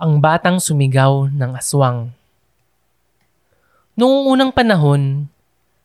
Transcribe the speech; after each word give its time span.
Ang 0.00 0.16
batang 0.16 0.56
sumigaw 0.56 1.28
ng 1.28 1.60
aswang. 1.60 2.08
Noong 4.00 4.32
unang 4.32 4.48
panahon, 4.48 5.28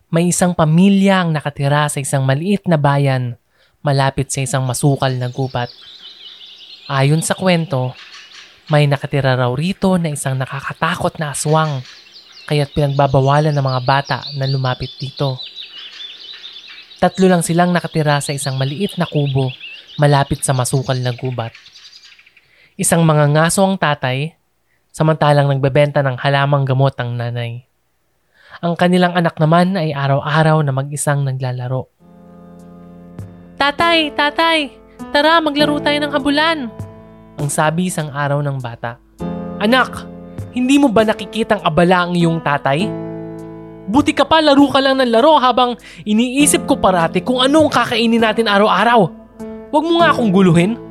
may 0.08 0.32
isang 0.32 0.56
pamilya 0.56 1.20
ang 1.20 1.36
nakatira 1.36 1.92
sa 1.92 2.00
isang 2.00 2.24
maliit 2.24 2.64
na 2.64 2.80
bayan 2.80 3.36
malapit 3.84 4.32
sa 4.32 4.40
isang 4.40 4.64
masukal 4.64 5.12
na 5.20 5.28
gubat. 5.28 5.68
Ayon 6.88 7.20
sa 7.20 7.36
kwento, 7.36 7.92
may 8.72 8.88
nakatira 8.88 9.36
raw 9.36 9.52
rito 9.52 10.00
na 10.00 10.16
isang 10.16 10.40
nakakatakot 10.40 11.20
na 11.20 11.36
aswang 11.36 11.84
kaya't 12.48 12.72
pinagbabawalan 12.72 13.52
ng 13.52 13.68
mga 13.68 13.82
bata 13.84 14.24
na 14.40 14.48
lumapit 14.48 14.96
dito. 14.96 15.44
Tatlo 17.04 17.28
lang 17.28 17.44
silang 17.44 17.76
nakatira 17.76 18.24
sa 18.24 18.32
isang 18.32 18.56
maliit 18.56 18.96
na 18.96 19.12
kubo 19.12 19.52
malapit 20.00 20.40
sa 20.40 20.56
masukal 20.56 20.96
na 21.04 21.12
gubat. 21.12 21.52
Isang 22.76 23.08
mga 23.08 23.32
ngaso 23.32 23.64
ang 23.64 23.80
tatay, 23.80 24.36
samantalang 24.92 25.48
nagbebenta 25.48 26.04
ng 26.04 26.20
halamang 26.20 26.68
gamot 26.68 26.92
ang 27.00 27.16
nanay. 27.16 27.64
Ang 28.60 28.76
kanilang 28.76 29.16
anak 29.16 29.40
naman 29.40 29.80
ay 29.80 29.96
araw-araw 29.96 30.60
na 30.60 30.76
mag-isang 30.76 31.24
naglalaro. 31.24 31.88
Tatay, 33.56 34.12
tatay, 34.12 34.76
tara 35.16 35.40
maglaro 35.40 35.80
tayo 35.80 36.04
ng 36.04 36.12
habulan. 36.20 36.68
Ang 37.40 37.48
sabi 37.48 37.88
isang 37.88 38.12
araw 38.12 38.44
ng 38.44 38.60
bata. 38.60 39.00
Anak, 39.64 40.04
hindi 40.52 40.76
mo 40.76 40.92
ba 40.92 41.08
nakikitang 41.08 41.64
abala 41.64 42.04
ang 42.04 42.12
iyong 42.12 42.44
tatay? 42.44 42.92
Buti 43.88 44.12
ka 44.12 44.28
pa, 44.28 44.44
laro 44.44 44.68
ka 44.68 44.84
lang 44.84 45.00
ng 45.00 45.16
laro 45.16 45.40
habang 45.40 45.80
iniisip 46.04 46.68
ko 46.68 46.76
parati 46.76 47.24
kung 47.24 47.40
ano 47.40 47.64
ang 47.64 47.72
kakainin 47.72 48.20
natin 48.20 48.52
araw-araw. 48.52 49.08
Huwag 49.72 49.86
mo 49.88 50.04
nga 50.04 50.12
akong 50.12 50.36
guluhin. 50.36 50.85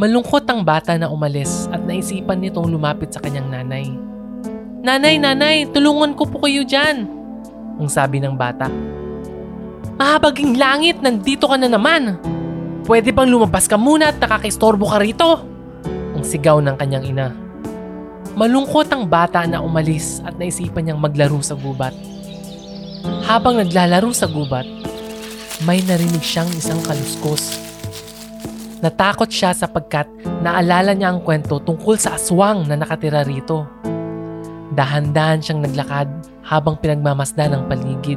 Malungkot 0.00 0.48
ang 0.48 0.64
bata 0.64 0.96
na 0.96 1.12
umalis 1.12 1.68
at 1.68 1.84
naisipan 1.84 2.40
nitong 2.40 2.72
lumapit 2.72 3.12
sa 3.12 3.20
kanyang 3.20 3.52
nanay. 3.52 3.84
Nanay, 4.80 5.20
nanay, 5.20 5.68
tulungan 5.76 6.16
ko 6.16 6.24
po 6.24 6.40
kayo 6.48 6.64
dyan. 6.64 7.04
Ang 7.76 7.84
sabi 7.84 8.16
ng 8.16 8.32
bata. 8.32 8.72
Mahabaging 10.00 10.56
langit, 10.56 11.04
nandito 11.04 11.44
ka 11.44 11.60
na 11.60 11.68
naman. 11.68 12.16
Pwede 12.88 13.12
bang 13.12 13.28
lumabas 13.28 13.68
ka 13.68 13.76
muna 13.76 14.08
at 14.08 14.16
nakakistorbo 14.16 14.88
ka 14.88 15.04
rito? 15.04 15.44
Ang 16.16 16.24
sigaw 16.24 16.64
ng 16.64 16.80
kanyang 16.80 17.04
ina. 17.04 17.28
Malungkot 18.40 18.88
ang 18.88 19.04
bata 19.04 19.44
na 19.44 19.60
umalis 19.60 20.24
at 20.24 20.32
naisipan 20.40 20.88
niyang 20.88 21.00
maglaro 21.04 21.44
sa 21.44 21.52
gubat. 21.52 21.92
Habang 23.28 23.60
naglalaro 23.60 24.16
sa 24.16 24.24
gubat, 24.24 24.64
may 25.68 25.84
narinig 25.84 26.24
siyang 26.24 26.48
isang 26.56 26.80
kaluskos. 26.88 27.69
Natakot 28.80 29.28
siya 29.28 29.52
sapagkat 29.52 30.08
naalala 30.40 30.96
niya 30.96 31.12
ang 31.12 31.20
kwento 31.20 31.60
tungkol 31.60 32.00
sa 32.00 32.16
aswang 32.16 32.64
na 32.64 32.80
nakatira 32.80 33.20
rito. 33.28 33.68
Dahan-dahan 34.72 35.44
siyang 35.44 35.60
naglakad 35.60 36.08
habang 36.40 36.80
pinagmamasdan 36.80 37.52
ang 37.52 37.68
paligid. 37.68 38.16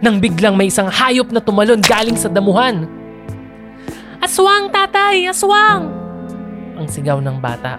Nang 0.00 0.24
biglang 0.24 0.56
may 0.56 0.72
isang 0.72 0.88
hayop 0.88 1.28
na 1.28 1.40
tumalon 1.44 1.84
galing 1.84 2.16
sa 2.16 2.32
damuhan. 2.32 2.88
Aswang, 4.24 4.72
tatay! 4.72 5.28
Aswang! 5.28 5.92
Ang 6.80 6.88
sigaw 6.88 7.20
ng 7.20 7.36
bata. 7.44 7.76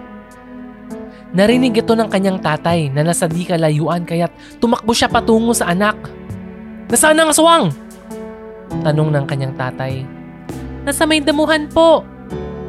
Narinig 1.34 1.82
ito 1.82 1.92
ng 1.98 2.06
kanyang 2.06 2.38
tatay 2.38 2.86
na 2.94 3.02
nasa 3.02 3.26
di 3.26 3.42
kalayuan 3.42 4.06
kaya't 4.06 4.30
tumakbo 4.62 4.94
siya 4.94 5.10
patungo 5.10 5.50
sa 5.50 5.74
anak. 5.74 5.98
Nasaan 6.86 7.18
ang 7.18 7.34
aswang? 7.34 7.74
Tanong 8.86 9.10
ng 9.10 9.26
kanyang 9.26 9.54
tatay. 9.58 10.06
Nasa 10.86 11.02
may 11.02 11.18
damuhan 11.18 11.66
po, 11.66 12.06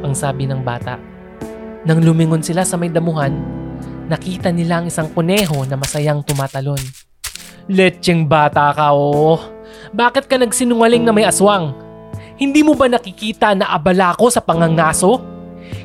ang 0.01 0.17
sabi 0.17 0.49
ng 0.49 0.65
bata. 0.65 0.97
Nang 1.85 2.01
lumingon 2.01 2.41
sila 2.41 2.65
sa 2.65 2.73
may 2.73 2.89
damuhan, 2.89 3.29
nakita 4.09 4.49
nila 4.49 4.81
ang 4.81 4.89
isang 4.89 5.05
kuneho 5.13 5.69
na 5.69 5.77
masayang 5.77 6.25
tumatalon. 6.25 6.81
Lecheng 7.69 8.25
bata 8.25 8.73
ka, 8.73 8.89
oo. 8.97 9.37
Bakit 9.93 10.25
ka 10.25 10.41
nagsinungaling 10.41 11.05
na 11.05 11.13
may 11.13 11.29
aswang? 11.29 11.77
Hindi 12.41 12.65
mo 12.65 12.73
ba 12.73 12.89
nakikita 12.89 13.53
na 13.53 13.69
abala 13.69 14.17
ko 14.17 14.33
sa 14.33 14.41
pangangaso? 14.41 15.21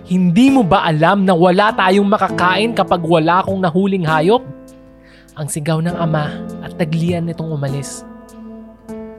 Hindi 0.08 0.48
mo 0.48 0.64
ba 0.64 0.88
alam 0.88 1.28
na 1.28 1.36
wala 1.36 1.68
tayong 1.76 2.08
makakain 2.08 2.72
kapag 2.72 3.04
wala 3.04 3.44
akong 3.44 3.60
nahuling 3.60 4.08
hayop? 4.08 4.40
Ang 5.36 5.52
sigaw 5.52 5.84
ng 5.84 6.00
ama 6.00 6.32
at 6.64 6.80
taglian 6.80 7.28
nitong 7.28 7.52
umalis. 7.52 8.08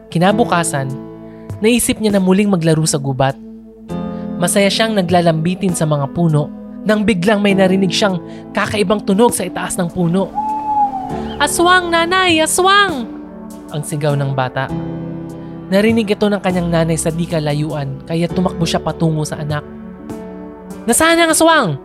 Kinabukasan, 0.09 0.89
naisip 1.59 1.99
niya 1.99 2.15
na 2.15 2.21
muling 2.23 2.49
maglaro 2.49 2.85
sa 2.87 2.97
gubat. 2.97 3.35
Masaya 4.41 4.71
siyang 4.71 4.97
naglalambitin 4.97 5.75
sa 5.77 5.85
mga 5.85 6.09
puno 6.15 6.49
nang 6.83 7.07
biglang 7.07 7.39
may 7.39 7.55
narinig 7.55 7.91
siyang 7.91 8.19
kakaibang 8.51 9.03
tunog 9.03 9.31
sa 9.31 9.47
itaas 9.47 9.79
ng 9.79 9.87
puno. 9.91 10.27
Aswang, 11.39 11.91
nanay! 11.91 12.39
Aswang! 12.43 13.07
Ang 13.71 13.83
sigaw 13.83 14.15
ng 14.15 14.31
bata. 14.35 14.67
Narinig 15.71 16.11
ito 16.11 16.27
ng 16.27 16.43
kanyang 16.43 16.69
nanay 16.69 16.99
sa 16.99 17.09
di 17.09 17.25
kalayuan 17.25 18.03
kaya 18.05 18.27
tumakbo 18.27 18.67
siya 18.67 18.83
patungo 18.83 19.23
sa 19.23 19.41
anak. 19.41 19.63
Nasaan 20.83 21.23
ang 21.23 21.31
aswang? 21.31 21.79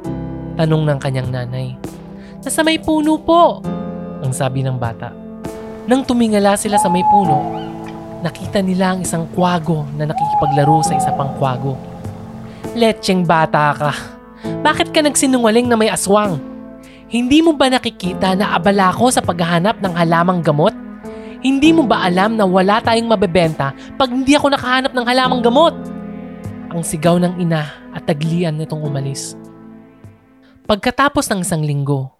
Tanong 0.59 0.83
ng 0.83 0.99
kanyang 0.99 1.31
nanay. 1.31 1.78
Nasa 2.43 2.67
may 2.67 2.83
puno 2.83 3.23
po, 3.23 3.62
ang 4.21 4.34
sabi 4.34 4.67
ng 4.67 4.75
bata. 4.77 5.15
Nang 5.87 6.03
tumingala 6.03 6.59
sila 6.59 6.77
sa 6.77 6.91
may 6.91 7.07
puno, 7.07 7.39
nakita 8.23 8.59
nila 8.59 8.95
ang 8.95 9.06
isang 9.06 9.25
kwago 9.31 9.87
na 9.95 10.11
nakikipaglaro 10.11 10.83
sa 10.83 10.99
isa 10.99 11.11
pang 11.15 11.31
kwago. 11.39 11.79
Lecheng 12.75 13.23
bata 13.23 13.75
ka. 13.75 13.93
Bakit 14.62 14.91
ka 14.91 15.03
nagsinungaling 15.03 15.67
na 15.67 15.79
may 15.79 15.91
aswang? 15.91 16.39
Hindi 17.09 17.41
mo 17.41 17.57
ba 17.57 17.73
nakikita 17.73 18.37
na 18.37 18.53
abala 18.53 18.93
ko 18.93 19.09
sa 19.09 19.25
paghahanap 19.25 19.81
ng 19.81 19.95
halamang 19.97 20.45
gamot? 20.45 20.77
Hindi 21.39 21.71
mo 21.71 21.87
ba 21.87 22.03
alam 22.05 22.34
na 22.34 22.45
wala 22.45 22.83
tayong 22.83 23.09
mabebenta 23.09 23.71
pag 23.95 24.11
hindi 24.11 24.34
ako 24.34 24.53
nakahanap 24.53 24.93
ng 24.93 25.07
halamang 25.07 25.41
gamot? 25.41 25.75
Ang 26.69 26.83
sigaw 26.84 27.17
ng 27.17 27.41
ina 27.41 27.71
at 27.95 28.05
taglian 28.05 28.59
nitong 28.59 28.83
umalis. 28.83 29.39
Pagkatapos 30.69 31.25
ng 31.33 31.41
isang 31.41 31.65
linggo, 31.65 32.12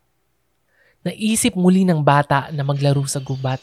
naisip 1.04 1.53
muli 1.53 1.84
ng 1.84 2.00
bata 2.00 2.48
na 2.48 2.64
maglaro 2.64 3.04
sa 3.04 3.20
gubat. 3.20 3.60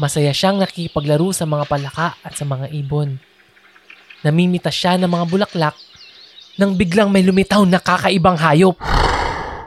Masaya 0.00 0.32
siyang 0.32 0.56
nakikipaglaro 0.56 1.28
sa 1.36 1.44
mga 1.44 1.68
palaka 1.68 2.16
at 2.24 2.32
sa 2.32 2.48
mga 2.48 2.72
ibon. 2.72 3.20
Namimitas 4.24 4.72
siya 4.72 4.96
ng 4.96 5.12
mga 5.12 5.28
bulaklak 5.28 5.76
nang 6.56 6.72
biglang 6.72 7.12
may 7.12 7.20
lumitaw 7.20 7.68
na 7.68 7.76
kakaibang 7.76 8.40
hayop. 8.40 8.80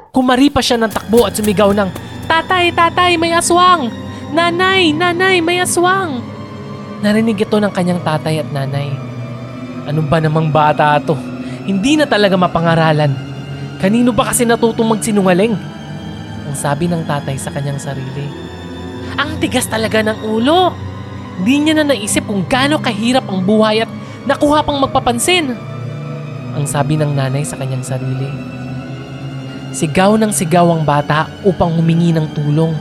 Kumari 0.09 0.49
pa 0.49 0.57
siya 0.57 0.81
ng 0.81 0.89
takbo 0.89 1.29
at 1.29 1.37
sumigaw 1.37 1.69
ng, 1.69 1.89
Tatay, 2.25 2.73
tatay, 2.73 3.13
may 3.13 3.29
aswang! 3.29 3.93
Nanay, 4.33 4.89
nanay, 4.89 5.37
may 5.37 5.61
aswang! 5.61 6.21
Narinig 7.05 7.45
ito 7.45 7.57
ng 7.61 7.69
kanyang 7.69 8.01
tatay 8.01 8.41
at 8.41 8.49
nanay. 8.49 8.89
Ano 9.85 10.01
ba 10.01 10.17
namang 10.17 10.49
bata 10.49 10.97
to? 10.97 11.13
Hindi 11.69 11.93
na 11.93 12.09
talaga 12.09 12.33
mapangaralan. 12.33 13.13
Kanino 13.77 14.09
ba 14.09 14.33
kasi 14.33 14.49
natutong 14.49 14.97
magsinungaling? 14.97 15.53
Ang 16.49 16.55
sabi 16.57 16.89
ng 16.89 17.05
tatay 17.05 17.37
sa 17.37 17.53
kanyang 17.53 17.77
sarili. 17.77 18.52
Ang 19.17 19.37
tigas 19.37 19.69
talaga 19.69 20.01
ng 20.01 20.25
ulo. 20.25 20.73
Hindi 21.41 21.69
niya 21.69 21.73
na 21.81 21.93
naisip 21.93 22.25
kung 22.25 22.45
gaano 22.45 22.77
kahirap 22.81 23.25
ang 23.25 23.41
buhay 23.45 23.85
at 23.85 23.91
nakuha 24.25 24.61
pang 24.65 24.77
magpapansin. 24.81 25.53
Ang 26.53 26.65
sabi 26.69 26.97
ng 26.97 27.13
nanay 27.13 27.41
sa 27.41 27.57
kanyang 27.57 27.81
sarili. 27.81 28.29
Sigaw 29.73 30.13
ng 30.21 30.29
sigaw 30.29 30.69
ang 30.69 30.85
bata 30.85 31.25
upang 31.41 31.73
humingi 31.73 32.13
ng 32.13 32.29
tulong. 32.37 32.77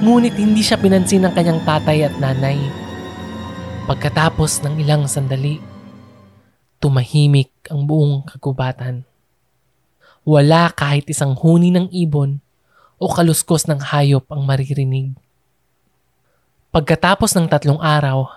Ngunit 0.00 0.32
hindi 0.40 0.64
siya 0.64 0.80
pinansin 0.80 1.28
ng 1.28 1.32
kanyang 1.36 1.60
tatay 1.68 2.08
at 2.08 2.16
nanay. 2.16 2.56
Pagkatapos 3.84 4.64
ng 4.64 4.80
ilang 4.80 5.04
sandali, 5.04 5.60
tumahimik 6.80 7.52
ang 7.68 7.84
buong 7.84 8.24
kagubatan. 8.24 9.04
Wala 10.24 10.72
kahit 10.72 11.04
isang 11.12 11.36
huni 11.36 11.68
ng 11.68 11.92
ibon 11.92 12.40
o 12.96 13.12
kaluskos 13.12 13.68
ng 13.68 13.80
hayop 13.80 14.24
ang 14.32 14.48
maririnig. 14.48 15.12
Pagkatapos 16.70 17.34
ng 17.34 17.50
tatlong 17.50 17.82
araw, 17.82 18.30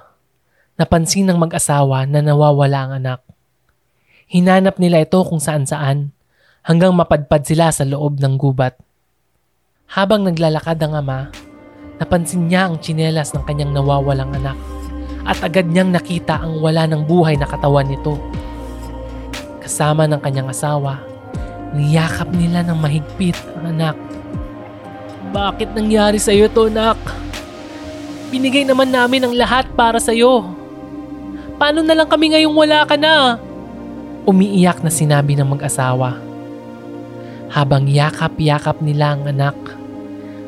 napansin 0.74 1.30
ng 1.30 1.38
mag-asawa 1.38 2.10
na 2.10 2.18
nawawala 2.18 2.90
ang 2.90 2.92
anak. 2.98 3.22
Hinanap 4.26 4.82
nila 4.82 5.06
ito 5.06 5.22
kung 5.22 5.38
saan-saan 5.38 6.10
hanggang 6.66 6.98
mapadpad 6.98 7.46
sila 7.46 7.70
sa 7.70 7.86
loob 7.86 8.18
ng 8.18 8.34
gubat. 8.42 8.74
Habang 9.86 10.26
naglalakad 10.26 10.82
ang 10.82 10.98
ama, 10.98 11.30
napansin 12.02 12.50
niya 12.50 12.74
ang 12.74 12.82
tsinelas 12.82 13.38
ng 13.38 13.46
kanyang 13.46 13.70
nawawalang 13.70 14.34
anak 14.34 14.58
at 15.30 15.38
agad 15.46 15.70
niyang 15.70 15.94
nakita 15.94 16.42
ang 16.42 16.58
wala 16.58 16.90
ng 16.90 17.06
buhay 17.06 17.38
na 17.38 17.46
katawan 17.46 17.86
nito. 17.86 18.18
Kasama 19.62 20.10
ng 20.10 20.18
kanyang 20.26 20.50
asawa, 20.50 21.06
niyakap 21.78 22.34
nila 22.34 22.66
ng 22.66 22.82
mahigpit 22.82 23.38
ang 23.62 23.78
anak. 23.78 23.96
Bakit 25.30 25.78
nangyari 25.78 26.18
sa 26.18 26.34
iyo 26.34 26.50
to, 26.50 26.66
anak? 26.74 26.98
Binigay 28.34 28.66
naman 28.66 28.90
namin 28.90 29.30
ang 29.30 29.34
lahat 29.38 29.70
para 29.78 30.02
sa 30.02 30.10
iyo. 30.10 30.42
Paano 31.62 31.86
na 31.86 31.94
lang 31.94 32.10
kami 32.10 32.34
ngayong 32.34 32.58
wala 32.58 32.82
ka 32.82 32.98
na? 32.98 33.38
Umiiyak 34.26 34.82
na 34.82 34.90
sinabi 34.90 35.38
ng 35.38 35.46
mag-asawa. 35.46 36.18
Habang 37.54 37.86
yakap-yakap 37.86 38.82
nila 38.82 39.14
ang 39.14 39.30
anak, 39.30 39.54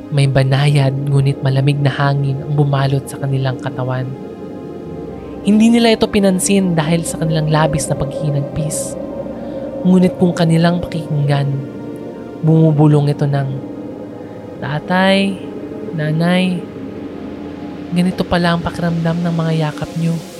may 0.09 0.25
banayad 0.25 0.97
ngunit 0.97 1.45
malamig 1.45 1.77
na 1.77 1.93
hangin 1.93 2.41
ang 2.41 2.57
bumalot 2.57 3.05
sa 3.05 3.21
kanilang 3.21 3.61
katawan. 3.61 4.09
Hindi 5.45 5.77
nila 5.77 5.93
ito 5.93 6.09
pinansin 6.09 6.73
dahil 6.73 7.05
sa 7.05 7.21
kanilang 7.21 7.53
labis 7.53 7.85
na 7.85 7.93
paghinagpis. 7.93 8.97
Ngunit 9.85 10.17
kung 10.17 10.33
kanilang 10.33 10.81
pakikinggan, 10.81 11.53
bumubulong 12.41 13.13
ito 13.13 13.29
ng 13.29 13.77
Tatay, 14.57 15.37
Nanay, 15.93 16.73
ganito 17.93 18.25
pala 18.25 18.55
ang 18.55 18.61
pakiramdam 18.63 19.21
ng 19.21 19.33
mga 19.35 19.53
yakap 19.69 19.91
nyo. 19.99 20.34